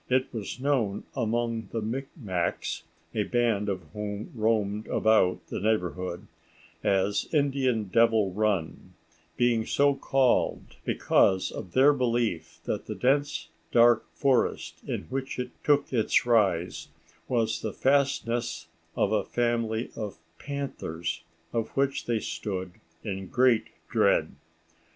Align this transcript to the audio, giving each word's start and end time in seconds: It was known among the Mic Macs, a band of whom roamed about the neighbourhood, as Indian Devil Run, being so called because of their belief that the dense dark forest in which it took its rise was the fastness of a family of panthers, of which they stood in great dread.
It 0.09 0.33
was 0.33 0.59
known 0.59 1.03
among 1.15 1.69
the 1.71 1.79
Mic 1.79 2.07
Macs, 2.17 2.85
a 3.13 3.21
band 3.21 3.69
of 3.69 3.83
whom 3.93 4.31
roamed 4.33 4.87
about 4.87 5.45
the 5.49 5.59
neighbourhood, 5.59 6.25
as 6.83 7.27
Indian 7.31 7.83
Devil 7.83 8.31
Run, 8.33 8.93
being 9.37 9.63
so 9.63 9.93
called 9.93 10.77
because 10.85 11.51
of 11.51 11.73
their 11.73 11.93
belief 11.93 12.61
that 12.63 12.87
the 12.87 12.95
dense 12.95 13.49
dark 13.71 14.03
forest 14.15 14.81
in 14.87 15.03
which 15.03 15.37
it 15.37 15.51
took 15.63 15.93
its 15.93 16.25
rise 16.25 16.87
was 17.27 17.61
the 17.61 17.71
fastness 17.71 18.69
of 18.95 19.11
a 19.11 19.23
family 19.23 19.91
of 19.95 20.17
panthers, 20.39 21.23
of 21.53 21.69
which 21.77 22.07
they 22.07 22.19
stood 22.19 22.71
in 23.03 23.27
great 23.27 23.67
dread. 23.87 24.31